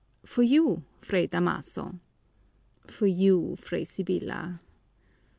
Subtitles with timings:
[0.25, 1.99] "For you, Fray Damaso."
[2.87, 4.59] "For you, Fray Sibyla."